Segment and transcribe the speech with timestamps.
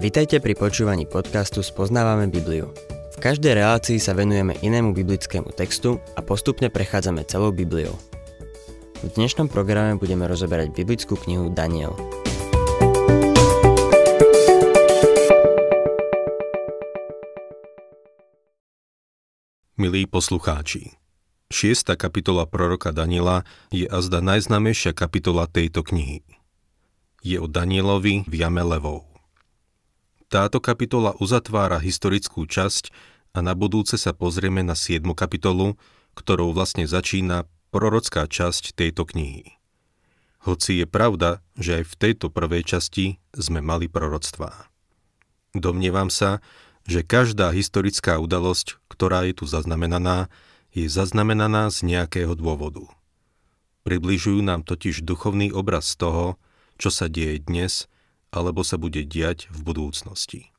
[0.00, 2.72] Vitajte pri počúvaní podcastu Spoznávame Bibliu.
[3.12, 7.92] V každej relácii sa venujeme inému biblickému textu a postupne prechádzame celou Bibliou.
[9.04, 11.92] V dnešnom programe budeme rozoberať biblickú knihu Daniel.
[19.76, 20.96] Milí poslucháči,
[21.52, 26.24] šiesta kapitola proroka Daniela je azda najznámejšia kapitola tejto knihy.
[27.20, 29.09] Je o Danielovi v jame levou.
[30.30, 32.94] Táto kapitola uzatvára historickú časť
[33.34, 35.02] a na budúce sa pozrieme na 7.
[35.10, 35.74] kapitolu,
[36.14, 39.58] ktorou vlastne začína prorocká časť tejto knihy.
[40.46, 44.70] Hoci je pravda, že aj v tejto prvej časti sme mali proroctvá.
[45.50, 46.38] Domnievam sa,
[46.86, 50.30] že každá historická udalosť, ktorá je tu zaznamenaná,
[50.70, 52.86] je zaznamenaná z nejakého dôvodu.
[53.82, 56.38] Približujú nám totiž duchovný obraz toho,
[56.78, 57.89] čo sa deje dnes
[58.30, 60.50] alebo sa bude diať v budúcnosti.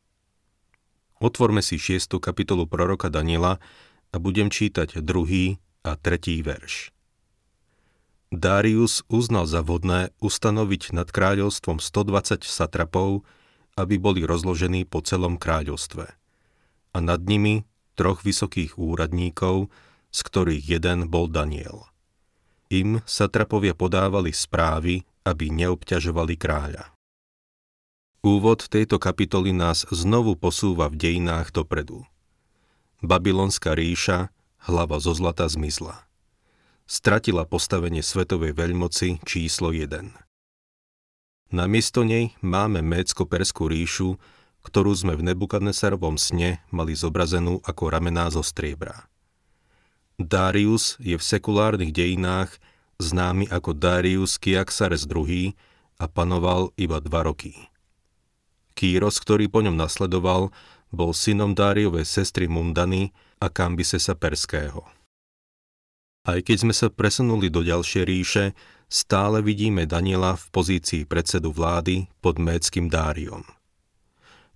[1.21, 2.17] Otvorme si 6.
[2.17, 3.61] kapitolu proroka Daniela
[4.11, 6.91] a budem čítať druhý a tretí verš.
[8.31, 13.27] Darius uznal za vhodné ustanoviť nad kráľovstvom 120 satrapov,
[13.75, 16.05] aby boli rozložení po celom kráľovstve.
[16.91, 17.67] A nad nimi
[17.99, 19.67] troch vysokých úradníkov,
[20.11, 21.87] z ktorých jeden bol Daniel.
[22.71, 26.87] Im satrapovia podávali správy, aby neobťažovali kráľa.
[28.21, 32.05] Úvod tejto kapitoly nás znovu posúva v dejinách dopredu.
[33.01, 34.29] Babylonská ríša,
[34.61, 36.05] hlava zo zlata zmizla.
[36.85, 40.13] Stratila postavenie svetovej veľmoci číslo 1.
[41.49, 44.21] Namiesto nej máme Mécko-Perskú ríšu,
[44.61, 49.09] ktorú sme v Nebukadnesarovom sne mali zobrazenú ako ramená zo striebra.
[50.21, 52.53] Darius je v sekulárnych dejinách
[53.01, 55.57] známy ako Darius Kiaxares II
[55.97, 57.70] a panoval iba dva roky.
[58.73, 60.49] Kýros, ktorý po ňom nasledoval,
[60.91, 64.83] bol synom Dáriovej sestry Mundany a Kambisesa Perského.
[66.21, 68.45] Aj keď sme sa presunuli do ďalšej ríše,
[68.85, 73.41] stále vidíme Daniela v pozícii predsedu vlády pod Méckým Dáriom.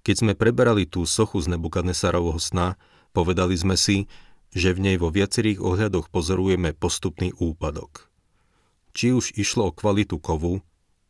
[0.06, 2.78] Keď sme preberali tú sochu z Nebukadnesarovho sna,
[3.18, 4.06] povedali sme si,
[4.54, 8.14] že v nej vo viacerých ohľadoch pozorujeme postupný úpadok.
[8.94, 10.62] Či už išlo o kvalitu kovu,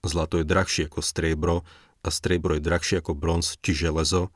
[0.07, 1.67] zlato je drahšie ako striebro,
[2.05, 4.29] a striebro je drahšie ako bronz či železo,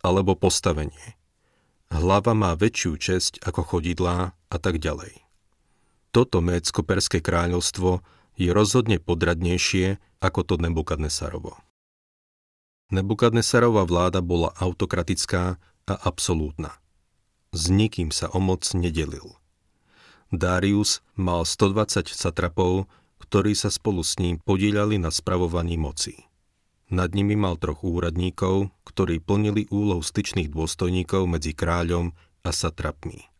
[0.00, 1.20] alebo postavenie.
[1.92, 5.20] Hlava má väčšiu česť ako chodidlá a tak ďalej.
[6.08, 8.00] Toto Mécko-Perské kráľovstvo
[8.40, 11.60] je rozhodne podradnejšie ako to Nebukadnesarovo.
[12.92, 15.56] Nebukadnesarova vláda bola autokratická
[15.88, 16.76] a absolútna.
[17.52, 19.36] S nikým sa o moc nedelil.
[20.32, 22.88] Darius mal 120 satrapov,
[23.20, 26.31] ktorí sa spolu s ním podielali na spravovaní moci.
[26.92, 32.12] Nad nimi mal troch úradníkov, ktorí plnili úlohu styčných dôstojníkov medzi kráľom
[32.44, 33.32] a satrapmi.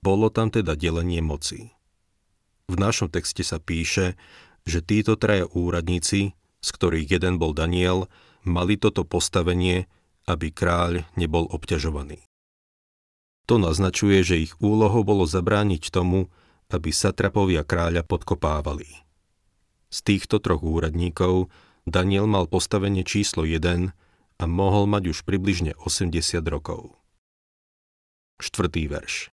[0.00, 1.76] Bolo tam teda delenie moci.
[2.72, 4.16] V našom texte sa píše,
[4.64, 8.08] že títo traja úradníci, z ktorých jeden bol Daniel,
[8.48, 9.84] mali toto postavenie,
[10.24, 12.24] aby kráľ nebol obťažovaný.
[13.44, 16.32] To naznačuje, že ich úlohou bolo zabrániť tomu,
[16.72, 18.88] aby satrapovia kráľa podkopávali.
[19.92, 21.52] Z týchto troch úradníkov
[21.88, 23.92] Daniel mal postavenie číslo 1
[24.40, 26.96] a mohol mať už približne 80 rokov.
[28.40, 29.28] Štvrtý verš.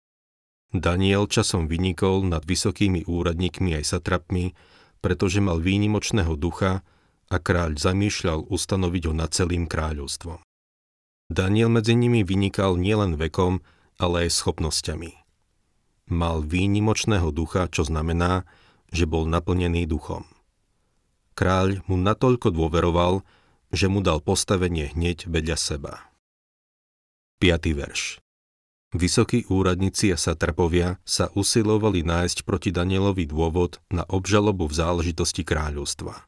[0.74, 4.58] Daniel časom vynikol nad vysokými úradníkmi aj satrapmi,
[4.98, 6.82] pretože mal výnimočného ducha
[7.30, 10.42] a kráľ zamýšľal ustanoviť ho nad celým kráľovstvom.
[11.26, 13.62] Daniel medzi nimi vynikal nielen vekom,
[13.98, 15.10] ale aj schopnosťami.
[16.14, 18.46] Mal výnimočného ducha, čo znamená,
[18.94, 20.22] že bol naplnený duchom.
[21.36, 23.20] Kráľ mu natoľko dôveroval,
[23.68, 26.08] že mu dal postavenie hneď vedľa seba.
[27.44, 27.76] 5.
[27.76, 28.24] verš
[28.96, 36.24] Vysokí úradníci a satrapovia sa usilovali nájsť proti Danielovi dôvod na obžalobu v záležitosti kráľovstva.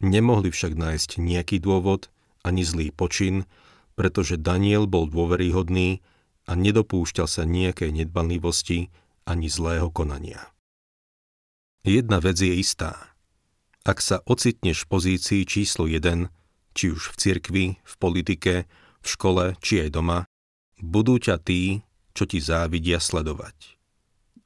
[0.00, 2.08] Nemohli však nájsť nejaký dôvod
[2.40, 3.44] ani zlý počin,
[3.92, 6.00] pretože Daniel bol dôveryhodný
[6.48, 8.88] a nedopúšťal sa nejakej nedbanlivosti
[9.28, 10.48] ani zlého konania.
[11.84, 12.96] Jedna vec je istá–
[13.84, 16.32] ak sa ocitneš v pozícii číslo 1,
[16.72, 18.54] či už v cirkvi, v politike,
[19.04, 20.24] v škole, či aj doma,
[20.80, 21.84] budú ťa tí,
[22.16, 23.76] čo ti závidia sledovať.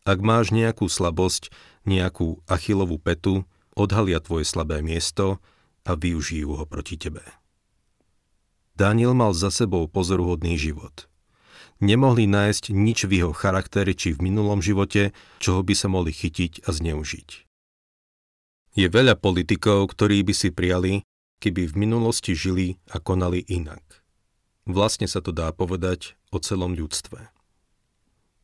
[0.02, 1.55] Ak máš nejakú slabosť,
[1.87, 3.46] nejakú achilovú petu,
[3.79, 5.38] odhalia tvoje slabé miesto
[5.87, 7.23] a využijú ho proti tebe.
[8.75, 11.06] Daniel mal za sebou pozoruhodný život.
[11.79, 16.67] Nemohli nájsť nič v jeho charakteri či v minulom živote, čoho by sa mohli chytiť
[16.67, 17.47] a zneužiť.
[18.76, 21.06] Je veľa politikov, ktorí by si prijali,
[21.41, 23.81] keby v minulosti žili a konali inak.
[24.69, 27.32] Vlastne sa to dá povedať o celom ľudstve.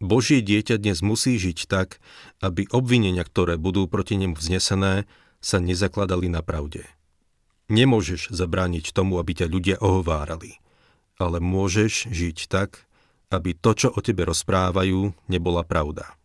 [0.00, 2.00] Božie dieťa dnes musí žiť tak,
[2.40, 5.04] aby obvinenia, ktoré budú proti nemu vznesené,
[5.44, 6.88] sa nezakladali na pravde.
[7.68, 10.60] Nemôžeš zabrániť tomu, aby ťa ľudia ohovárali,
[11.20, 12.88] ale môžeš žiť tak,
[13.28, 16.16] aby to, čo o tebe rozprávajú, nebola pravda.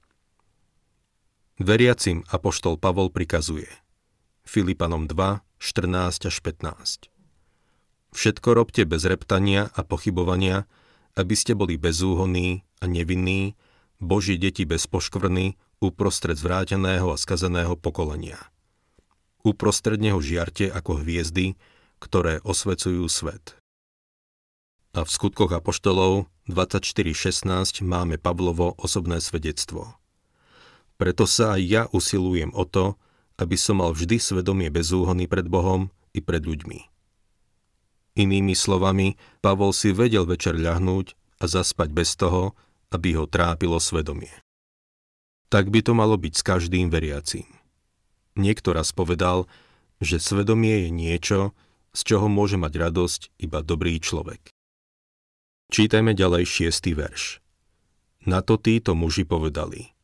[1.59, 3.67] Veriacim apoštol Pavol prikazuje
[4.49, 7.13] Filipanom 2, 14 až 15
[8.17, 10.65] Všetko robte bez reptania a pochybovania,
[11.13, 13.53] aby ste boli bezúhonní a nevinní,
[14.01, 15.53] Boží deti bez poškvrny
[15.85, 18.41] uprostred zvráteného a skazeného pokolenia.
[19.45, 21.53] Uprostred neho žiarte ako hviezdy,
[22.01, 23.53] ktoré osvecujú svet.
[24.97, 29.93] A v skutkoch Apoštolov 24.16 máme Pavlovo osobné svedectvo.
[30.97, 32.97] Preto sa aj ja usilujem o to,
[33.39, 36.79] aby som mal vždy svedomie bezúhony pred Bohom i pred ľuďmi.
[38.19, 42.51] Inými slovami, Pavol si vedel večer ľahnúť a zaspať bez toho,
[42.91, 44.33] aby ho trápilo svedomie.
[45.47, 47.47] Tak by to malo byť s každým veriacím.
[48.35, 49.47] Niekto raz povedal,
[50.03, 51.39] že svedomie je niečo,
[51.95, 54.51] z čoho môže mať radosť iba dobrý človek.
[55.69, 57.41] Čítajme ďalej šiestý verš.
[58.25, 59.95] Na to títo muži povedali.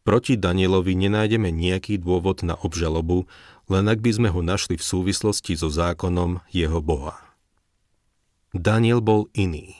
[0.00, 3.28] Proti Danielovi nenájdeme nejaký dôvod na obžalobu,
[3.68, 7.20] len ak by sme ho našli v súvislosti so zákonom jeho Boha.
[8.50, 9.76] Daniel bol iný.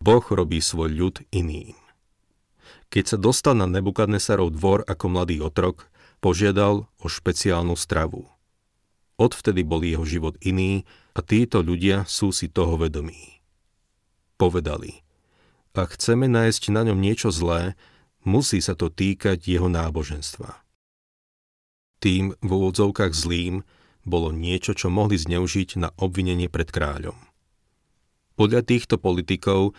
[0.00, 1.76] Boh robí svoj ľud iným.
[2.88, 5.90] Keď sa dostal na Nebukadnesarov dvor ako mladý otrok,
[6.22, 8.30] požiadal o špeciálnu stravu.
[9.18, 13.42] Odvtedy bol jeho život iný a títo ľudia sú si toho vedomí.
[14.38, 15.04] Povedali,
[15.74, 17.74] ak chceme nájsť na ňom niečo zlé,
[18.24, 20.64] musí sa to týkať jeho náboženstva.
[22.02, 23.64] Tým v úvodzovkách zlým
[24.04, 27.16] bolo niečo, čo mohli zneužiť na obvinenie pred kráľom.
[28.36, 29.72] Podľa týchto politikov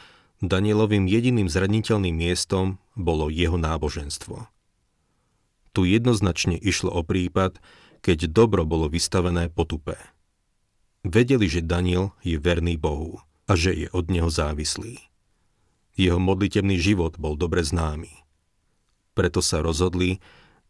[0.43, 4.51] Danielovým jediným zraniteľným miestom bolo jeho náboženstvo.
[5.71, 7.59] Tu jednoznačne išlo o prípad,
[8.03, 9.95] keď dobro bolo vystavené potupe.
[11.07, 14.99] Vedeli, že Daniel je verný Bohu a že je od neho závislý.
[15.95, 18.24] Jeho modlitebný život bol dobre známy.
[19.15, 20.19] Preto sa rozhodli,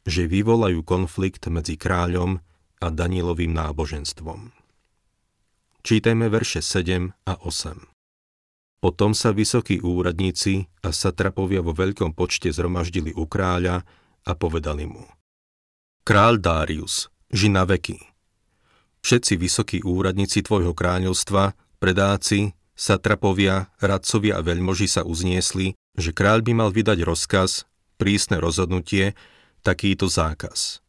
[0.05, 2.37] že vyvolajú konflikt medzi kráľom
[2.77, 4.53] a Danielovým náboženstvom.
[5.81, 7.89] Čítajme verše 7 a 8.
[8.81, 13.81] Potom sa vysokí úradníci a satrapovia vo veľkom počte zhromaždili u kráľa
[14.25, 15.09] a povedali mu.
[16.05, 17.97] Kráľ Darius, ži na veky.
[19.01, 26.51] Všetci vysokí úradníci tvojho kráľovstva, predáci, satrapovia, radcovia a veľmoži sa uzniesli, že kráľ by
[26.53, 27.65] mal vydať rozkaz,
[27.95, 29.17] prísne rozhodnutie,
[29.65, 30.85] takýto zákaz.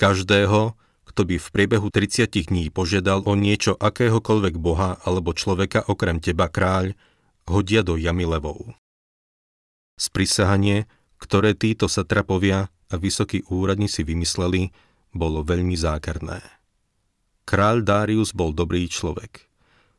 [0.00, 0.74] Každého,
[1.10, 6.46] kto by v priebehu 30 dní požiadal o niečo akéhokoľvek boha alebo človeka okrem teba
[6.46, 6.94] kráľ,
[7.50, 8.72] hodia do jamy levou.
[9.98, 10.88] Sprisahanie,
[11.20, 14.72] ktoré títo satrapovia a vysokí úradníci vymysleli,
[15.12, 16.40] bolo veľmi zákerné.
[17.44, 19.50] Kráľ Darius bol dobrý človek.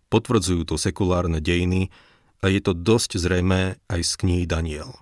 [0.07, 1.91] Potvrdzujú to sekulárne dejiny
[2.39, 4.95] a je to dosť zrejmé aj z knihy Daniel.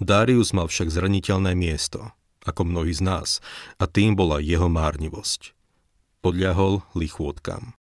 [0.00, 2.16] Darius mal však zraniteľné miesto,
[2.48, 3.44] ako mnohí z nás,
[3.76, 5.52] a tým bola jeho márnivosť.
[6.24, 7.76] Podľahol lichôtkam.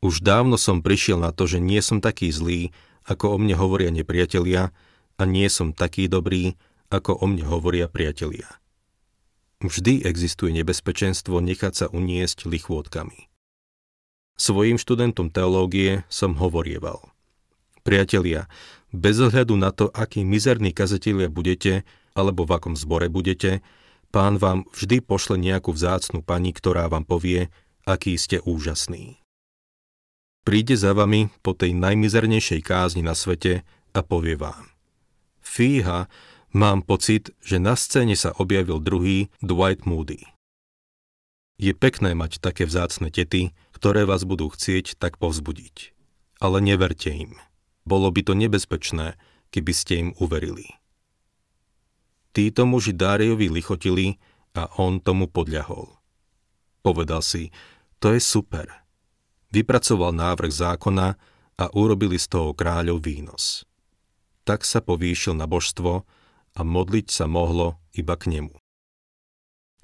[0.00, 2.72] Už dávno som prišiel na to, že nie som taký zlý,
[3.04, 4.72] ako o mne hovoria nepriatelia,
[5.20, 6.56] a nie som taký dobrý,
[6.88, 8.48] ako o mne hovoria priatelia.
[9.60, 13.28] Vždy existuje nebezpečenstvo nechať sa uniesť lichôtkami.
[14.40, 17.12] Svojim študentom teológie som hovorieval.
[17.84, 18.48] Priatelia,
[18.90, 23.62] bez ohľadu na to, aký mizerní kazatelia budete, alebo v akom zbore budete,
[24.10, 27.48] pán vám vždy pošle nejakú vzácnu pani, ktorá vám povie,
[27.86, 29.22] aký ste úžasný.
[30.42, 33.62] Príde za vami po tej najmizernejšej kázni na svete
[33.94, 34.72] a povie vám.
[35.44, 36.10] Fíha,
[36.50, 40.26] mám pocit, že na scéne sa objavil druhý Dwight Moody.
[41.60, 45.92] Je pekné mať také vzácne tety, ktoré vás budú chcieť tak povzbudiť.
[46.40, 47.36] Ale neverte im.
[47.90, 49.18] Bolo by to nebezpečné,
[49.50, 50.70] keby ste im uverili.
[52.30, 54.22] Títo muži Dáriovi lichotili
[54.54, 55.90] a on tomu podľahol.
[56.86, 57.50] Povedal si,
[57.98, 58.70] to je super–
[59.50, 61.18] vypracoval návrh zákona
[61.60, 63.66] a urobili z toho kráľov výnos.
[64.46, 66.06] Tak sa povýšil na božstvo
[66.56, 68.54] a modliť sa mohlo iba k nemu.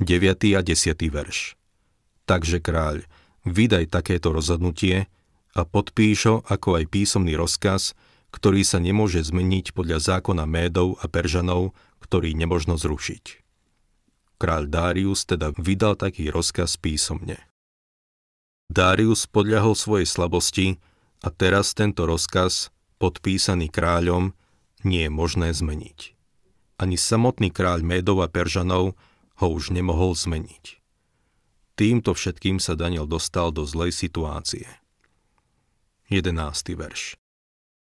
[0.01, 0.57] 9.
[0.57, 0.97] a 10.
[1.09, 1.57] verš
[2.27, 3.07] Takže kráľ,
[3.47, 5.07] vydaj takéto rozhodnutie
[5.57, 7.97] a podpíšo ako aj písomný rozkaz,
[8.29, 11.73] ktorý sa nemôže zmeniť podľa zákona Médov a Peržanov,
[12.05, 13.41] ktorý nemožno zrušiť.
[14.37, 17.41] Kráľ Darius teda vydal taký rozkaz písomne.
[18.69, 20.77] Darius podľahol svojej slabosti
[21.25, 22.69] a teraz tento rozkaz,
[23.01, 24.37] podpísaný kráľom,
[24.85, 26.13] nie je možné zmeniť.
[26.77, 28.93] Ani samotný kráľ Médov a Peržanov
[29.41, 30.85] ho už nemohol zmeniť.
[31.77, 34.69] Týmto všetkým sa Daniel dostal do zlej situácie.
[36.07, 36.39] 11.
[36.79, 37.19] verš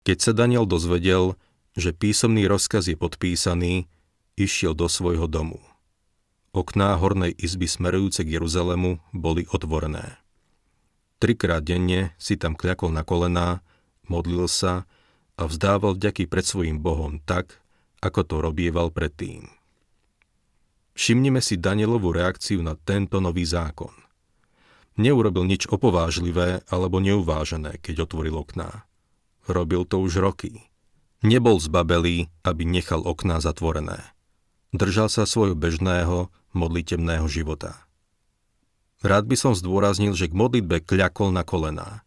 [0.06, 1.34] Keď sa Daniel dozvedel,
[1.74, 3.90] že písomný rozkaz je podpísaný,
[4.38, 5.58] išiel do svojho domu.
[6.54, 10.22] Okná hornej izby smerujúce k Jeruzalemu boli otvorené.
[11.18, 13.66] Trikrát denne si tam kľakol na kolená,
[14.06, 14.86] modlil sa
[15.34, 17.58] a vzdával vďaky pred svojim Bohom tak,
[17.98, 19.50] ako to robieval predtým.
[20.94, 24.03] Všimnime si Danielovú reakciu na tento nový zákon.
[24.94, 28.86] Neurobil nič opovážlivé alebo neuvážené, keď otvoril okná.
[29.50, 30.62] Robil to už roky.
[31.24, 33.98] Nebol zbabelý, aby nechal okná zatvorené.
[34.70, 37.82] Držal sa svojho bežného, modlitebného života.
[39.02, 42.06] Rád by som zdôraznil, že k modlitbe kľakol na kolená.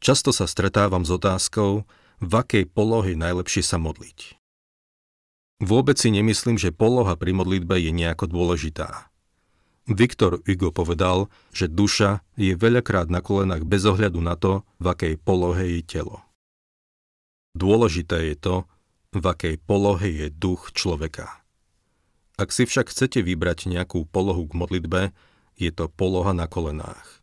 [0.00, 1.84] Často sa stretávam s otázkou,
[2.20, 4.40] v akej polohe najlepšie sa modliť.
[5.60, 9.09] Vôbec si nemyslím, že poloha pri modlitbe je nejako dôležitá.
[9.90, 15.14] Viktor Hugo povedal, že duša je veľakrát na kolenách bez ohľadu na to, v akej
[15.18, 16.22] polohe je telo.
[17.58, 18.54] Dôležité je to,
[19.10, 21.42] v akej polohe je duch človeka.
[22.38, 25.02] Ak si však chcete vybrať nejakú polohu k modlitbe,
[25.58, 27.20] je to poloha na kolenách.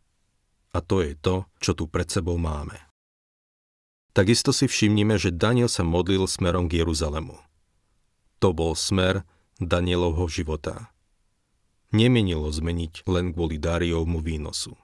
[0.76, 2.76] A to je to, čo tu pred sebou máme.
[4.12, 7.40] Takisto si všimnime, že Daniel sa modlil smerom k Jeruzalemu.
[8.44, 9.24] To bol smer
[9.56, 10.92] Danielovho života.
[11.94, 14.76] Nemienilo zmeniť len kvôli Dáriovmu výnosu.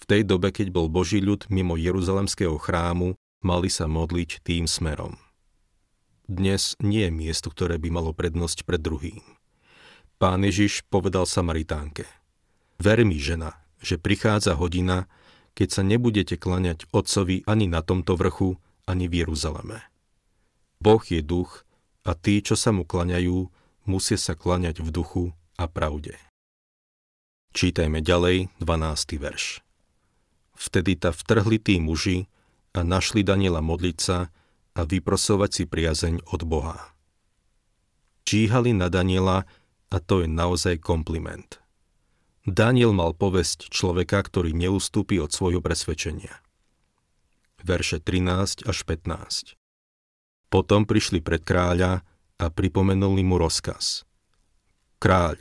[0.00, 5.16] V tej dobe, keď bol Boží ľud mimo Jeruzalemského chrámu, mali sa modliť tým smerom.
[6.28, 9.24] Dnes nie je miesto, ktoré by malo prednosť pred druhým.
[10.20, 12.04] Pán Ježiš povedal Samaritánke–
[12.78, 15.06] Ver mi, žena, že prichádza hodina,
[15.54, 19.78] keď sa nebudete klaňať Otcovi ani na tomto vrchu, ani v Jeruzaleme.
[20.82, 21.62] Boh je duch
[22.02, 23.48] a tí, čo sa mu klaňajú,
[23.86, 25.24] musia sa klaňať v duchu
[25.58, 26.18] a pravde.
[27.54, 29.22] Čítajme ďalej 12.
[29.22, 29.62] verš.
[30.58, 32.26] Vtedy ta vtrhli tí muži
[32.74, 34.34] a našli Daniela modliť sa
[34.74, 36.94] a vyprosovať si priazeň od Boha.
[38.26, 39.46] Číhali na Daniela
[39.92, 41.62] a to je naozaj kompliment.
[42.44, 46.42] Daniel mal povesť človeka, ktorý neustúpi od svojho presvedčenia.
[47.64, 49.56] Verše 13 až 15
[50.52, 52.04] Potom prišli pred kráľa
[52.36, 54.04] a pripomenuli mu rozkaz.
[55.04, 55.36] Kráľ,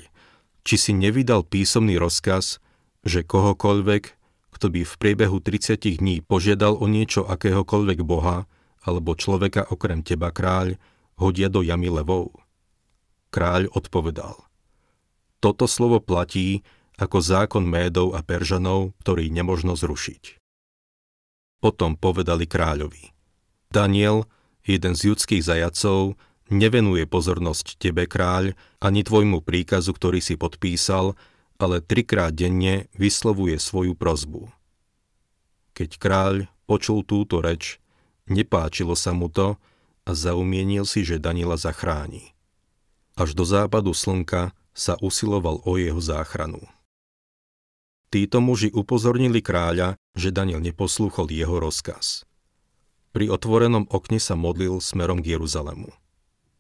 [0.68, 2.60] či si nevydal písomný rozkaz,
[3.08, 4.04] že kohokoľvek,
[4.52, 8.44] kto by v priebehu 30 dní požiadal o niečo akéhokoľvek boha
[8.84, 10.76] alebo človeka okrem teba kráľ,
[11.16, 12.36] hodia do jamy levou?
[13.32, 14.36] Kráľ odpovedal.
[15.40, 16.68] Toto slovo platí,
[17.00, 20.44] ako zákon Médov a Peržanov, ktorý nemožno zrušiť.
[21.64, 23.16] Potom povedali kráľovi.
[23.72, 24.28] Daniel,
[24.68, 26.20] jeden z judských zajacov,
[26.52, 31.16] nevenuje pozornosť tebe, kráľ, ani tvojmu príkazu, ktorý si podpísal,
[31.62, 34.52] ale trikrát denne vyslovuje svoju prozbu.
[35.74, 37.80] Keď kráľ počul túto reč,
[38.28, 39.56] nepáčilo sa mu to
[40.04, 42.36] a zaumienil si, že Daniela zachráni.
[43.14, 46.66] Až do západu slnka sa usiloval o jeho záchranu.
[48.10, 52.26] Títo muži upozornili kráľa, že Daniel neposlúchol jeho rozkaz.
[53.14, 55.94] Pri otvorenom okne sa modlil smerom k Jeruzalemu.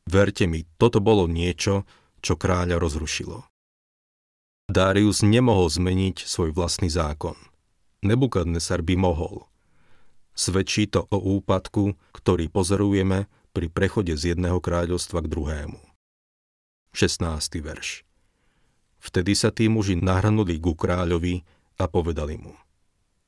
[0.07, 1.88] Verte mi, toto bolo niečo,
[2.19, 3.43] čo kráľa rozrušilo.
[4.72, 7.36] Darius nemohol zmeniť svoj vlastný zákon.
[8.03, 9.48] Nebukadnesar by mohol.
[10.33, 15.79] Svedčí to o úpadku, ktorý pozorujeme pri prechode z jedného kráľovstva k druhému.
[16.95, 17.25] 16.
[17.63, 18.01] verš
[19.03, 21.43] Vtedy sa tí muži nahrnuli ku kráľovi
[21.75, 22.55] a povedali mu.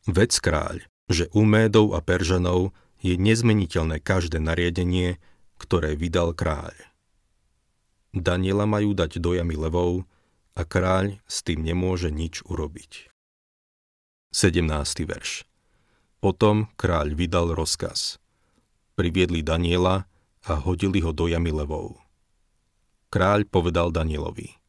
[0.08, 2.72] Vec kráľ, že u Médov a Peržanov
[3.03, 5.20] je nezmeniteľné každé nariadenie,
[5.62, 6.75] ktoré vydal kráľ.
[8.15, 10.07] Daniela majú dať do jamy levou
[10.55, 13.12] a kráľ s tým nemôže nič urobiť.
[14.31, 14.67] 17.
[15.07, 15.43] verš
[16.24, 18.19] Potom kráľ vydal rozkaz.
[18.95, 20.07] Priviedli Daniela
[20.47, 22.00] a hodili ho do jamy levou.
[23.12, 24.55] Kráľ povedal Danielovi–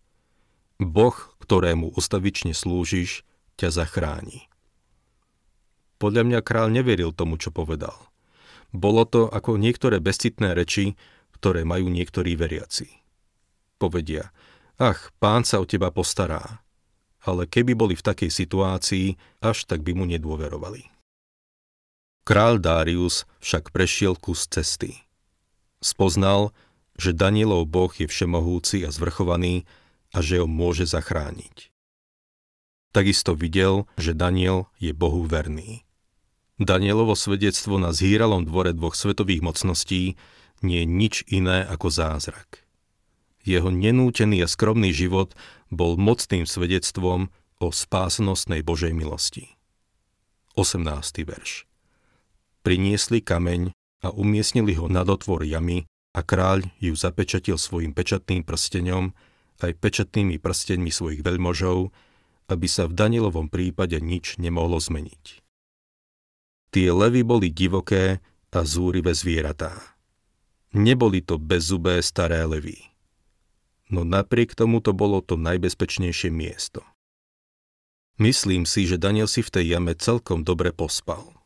[0.76, 3.24] Boh, ktorému ustavične slúžiš,
[3.56, 4.52] ťa zachráni.
[5.96, 7.96] Podľa mňa král neveril tomu, čo povedal.
[8.76, 10.94] Bolo to ako niektoré bezcitné reči,
[11.32, 12.92] ktoré majú niektorí veriaci.
[13.80, 14.32] Povedia,
[14.76, 16.60] ach, pán sa o teba postará.
[17.24, 20.92] Ale keby boli v takej situácii, až tak by mu nedôverovali.
[22.26, 25.06] Král Darius však prešiel kus cesty.
[25.78, 26.50] Spoznal,
[26.98, 29.62] že Danielov boh je všemohúci a zvrchovaný
[30.10, 31.70] a že ho môže zachrániť.
[32.90, 35.85] takisto videl, že Daniel je Bohu verný.
[36.56, 40.16] Danielovo svedectvo na zhýralom dvore dvoch svetových mocností
[40.64, 42.64] nie je nič iné ako zázrak.
[43.44, 45.36] Jeho nenútený a skromný život
[45.68, 47.28] bol mocným svedectvom
[47.60, 49.52] o spásnostnej Božej milosti.
[50.56, 51.28] 18.
[51.28, 51.68] verš
[52.64, 55.84] Priniesli kameň a umiestnili ho nad otvor jamy
[56.16, 59.12] a kráľ ju zapečatil svojim pečatným prstenom
[59.60, 61.92] aj pečatnými prsteňmi svojich veľmožov,
[62.48, 65.45] aby sa v Danielovom prípade nič nemohlo zmeniť.
[66.70, 68.18] Tie levy boli divoké
[68.56, 69.76] a zúrivé zvieratá.
[70.72, 72.80] Neboli to bezzubé staré levy.
[73.92, 76.80] No napriek tomu to bolo to najbezpečnejšie miesto.
[78.16, 81.36] Myslím si, že Daniel si v tej jame celkom dobre pospal.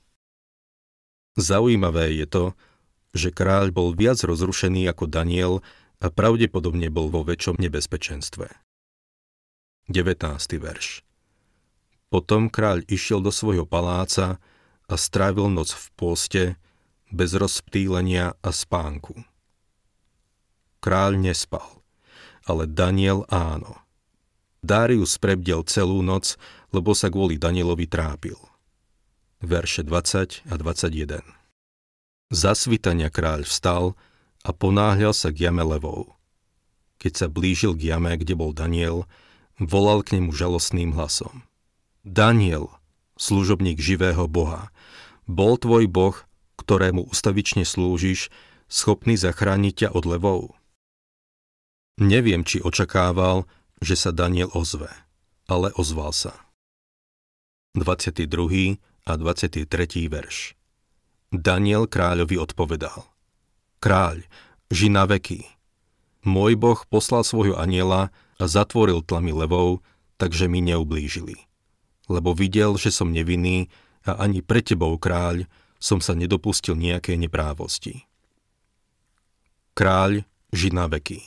[1.35, 2.45] Zaujímavé je to,
[3.11, 5.67] že kráľ bol viac rozrušený ako Daniel
[5.99, 8.47] a pravdepodobne bol vo väčšom nebezpečenstve.
[9.91, 10.62] 19.
[10.62, 11.03] verš
[12.07, 14.39] Potom kráľ išiel do svojho paláca
[14.90, 16.42] a strávil noc v pôste,
[17.14, 19.23] bez rozptýlenia a spánku.
[20.82, 21.66] Kráľ nespal,
[22.47, 23.78] ale Daniel áno.
[24.61, 26.35] Darius prebdel celú noc,
[26.75, 28.37] lebo sa kvôli Danielovi trápil.
[29.40, 31.25] Verše 20 a 21
[32.30, 33.99] Zasvitania kráľ vstal
[34.44, 36.14] a ponáhľal sa k jame levou.
[37.00, 39.09] Keď sa blížil k jame, kde bol Daniel,
[39.56, 41.42] volal k nemu žalostným hlasom.
[42.04, 42.68] Daniel,
[43.16, 44.73] služobník živého Boha,
[45.30, 46.18] bol tvoj Boh,
[46.58, 48.28] ktorému ustavične slúžiš,
[48.66, 50.42] schopný zachrániť ťa od levou?
[52.02, 53.46] Neviem, či očakával,
[53.78, 54.90] že sa Daniel ozve,
[55.46, 56.34] ale ozval sa.
[57.78, 58.26] 22.
[59.06, 59.70] a 23.
[60.10, 60.58] verš
[61.30, 63.06] Daniel kráľovi odpovedal.
[63.78, 64.26] Kráľ,
[64.66, 65.46] ži na veky.
[66.26, 69.78] Môj boh poslal svojho aniela a zatvoril tlamy levou,
[70.18, 71.38] takže mi neublížili.
[72.10, 73.70] Lebo videl, že som nevinný
[74.07, 75.45] a ani pre tebou, kráľ,
[75.80, 78.04] som sa nedopustil nejakej neprávosti.
[79.73, 81.25] Kráľ, ži na veky.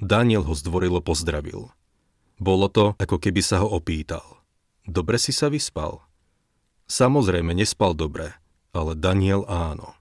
[0.00, 1.68] Daniel ho zdvorilo pozdravil.
[2.40, 4.24] Bolo to, ako keby sa ho opýtal.
[4.88, 6.00] Dobre si sa vyspal?
[6.88, 8.32] Samozrejme, nespal dobre,
[8.72, 9.94] ale Daniel áno.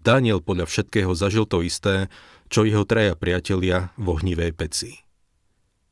[0.00, 2.12] Daniel podľa všetkého zažil to isté,
[2.52, 5.00] čo jeho traja priatelia v ohnivej peci.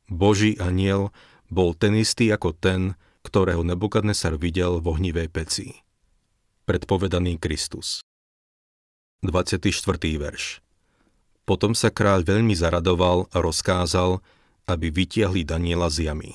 [0.09, 1.13] Boží aniel
[1.49, 2.97] bol ten istý ako ten,
[3.29, 5.77] ktorého Nebukadnesar videl v ohnivej peci.
[6.65, 8.01] Predpovedaný Kristus.
[9.21, 9.69] 24.
[10.17, 10.65] verš
[11.45, 14.17] Potom sa kráľ veľmi zaradoval a rozkázal,
[14.65, 16.33] aby vytiahli Daniela z jamy.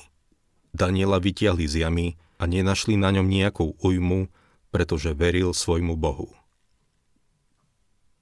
[0.71, 4.31] Daniela vytiahli z jamy a nenašli na ňom nejakú ujmu,
[4.71, 6.31] pretože veril svojmu Bohu.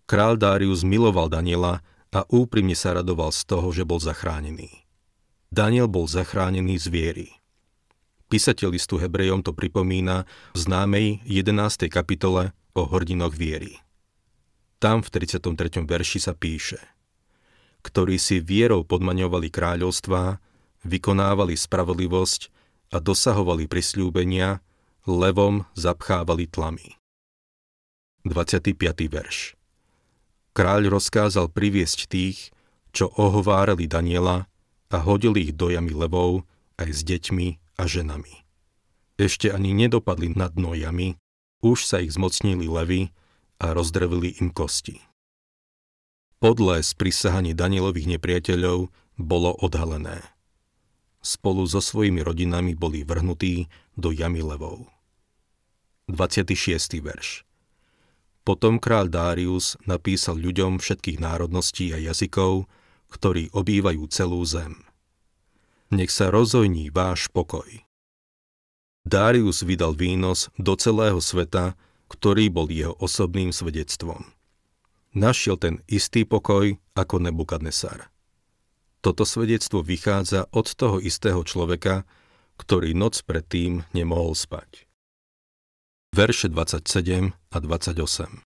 [0.09, 4.85] Král Darius miloval Daniela a úprimne sa radoval z toho, že bol zachránený.
[5.53, 7.29] Daniel bol zachránený z viery.
[8.33, 11.85] Písateľ listu Hebrejom to pripomína v známej 11.
[11.85, 13.77] kapitole o hordinoch viery.
[14.81, 15.85] Tam v 33.
[15.85, 16.81] verši sa píše
[17.83, 20.39] ktorí si vierou podmaňovali kráľovstvá,
[20.87, 22.41] vykonávali spravodlivosť
[22.95, 24.63] a dosahovali prisľúbenia,
[25.03, 26.95] levom zapchávali tlamy.
[28.23, 28.73] 25.
[29.11, 29.59] verš
[30.55, 32.55] Kráľ rozkázal priviesť tých,
[32.95, 34.47] čo ohovárali Daniela
[34.89, 36.47] a hodili ich do jamy levou
[36.79, 38.43] aj s deťmi a ženami.
[39.17, 41.17] Ešte ani nedopadli na dno jamy,
[41.61, 43.13] už sa ich zmocnili levy
[43.61, 44.99] a rozdrevili im kosti.
[46.43, 50.19] Podlé sprisahanie Danielových nepriateľov bolo odhalené.
[51.23, 54.91] Spolu so svojimi rodinami boli vrhnutí do jamy levou.
[56.11, 56.99] 26.
[56.99, 57.47] verš
[58.43, 62.67] Potom král Darius napísal ľuďom všetkých národností a jazykov,
[63.07, 64.83] ktorí obývajú celú zem.
[65.93, 67.69] Nech sa rozojní váš pokoj.
[69.05, 71.77] Darius vydal výnos do celého sveta,
[72.09, 74.25] ktorý bol jeho osobným svedectvom.
[75.13, 78.09] Našiel ten istý pokoj ako Nebukadnesar.
[79.05, 82.09] Toto svedectvo vychádza od toho istého človeka,
[82.57, 84.89] ktorý noc predtým nemohol spať.
[86.09, 88.41] Verše 27 a 28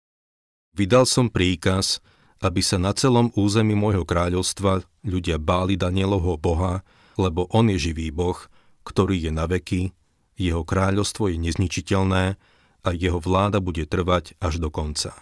[0.76, 2.04] Vydal som príkaz,
[2.44, 6.84] aby sa na celom území môjho kráľovstva ľudia báli Danielovho Boha,
[7.18, 8.38] lebo on je živý Boh,
[8.86, 9.92] ktorý je na veky,
[10.38, 12.38] jeho kráľovstvo je nezničiteľné
[12.86, 15.18] a jeho vláda bude trvať až do konca.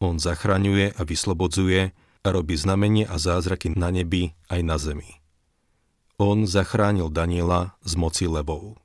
[0.00, 1.94] On zachraňuje a vyslobodzuje
[2.24, 5.22] a robí znamenie a zázraky na nebi aj na zemi.
[6.16, 8.80] On zachránil Daniela z moci levou.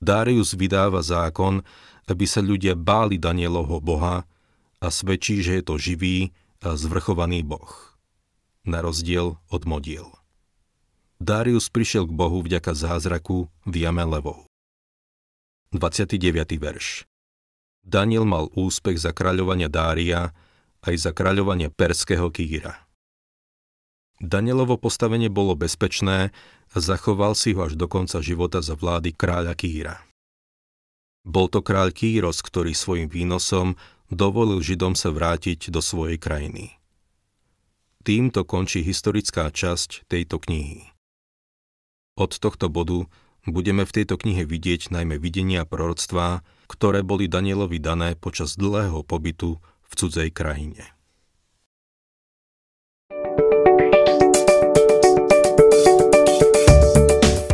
[0.00, 1.62] Darius vydáva zákon,
[2.06, 4.24] aby sa ľudia báli Danielovho Boha
[4.78, 6.30] a svedčí, že je to živý
[6.62, 7.98] a zvrchovaný Boh.
[8.66, 10.10] Na rozdiel od modiel.
[11.16, 14.44] Darius prišiel k Bohu vďaka zázraku v jame levou.
[15.72, 16.20] 29.
[16.60, 17.08] verš
[17.80, 20.36] Daniel mal úspech za kráľovania Dária
[20.84, 22.84] aj za kráľovania perského Kýra.
[24.20, 26.36] Danielovo postavenie bolo bezpečné
[26.72, 29.96] a zachoval si ho až do konca života za vlády kráľa Kýra.
[31.24, 33.80] Bol to kráľ Kýros, ktorý svojim výnosom
[34.12, 36.76] dovolil Židom sa vrátiť do svojej krajiny.
[38.04, 40.95] Týmto končí historická časť tejto knihy.
[42.16, 43.04] Od tohto bodu
[43.44, 49.60] budeme v tejto knihe vidieť najmä videnia proroctvá, ktoré boli Danielovi dané počas dlhého pobytu
[49.60, 50.96] v cudzej krajine.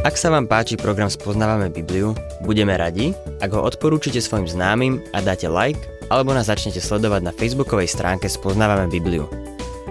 [0.06, 2.14] Ak sa vám páči program Spoznávame Bibliu,
[2.46, 3.10] budeme radi,
[3.42, 8.30] ak ho odporúčite svojim známym a dáte like, alebo nás začnete sledovať na facebookovej stránke
[8.30, 9.26] Spoznávame Bibliu.